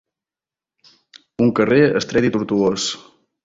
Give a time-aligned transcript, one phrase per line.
[1.47, 2.91] Un carrer estret i tortuós.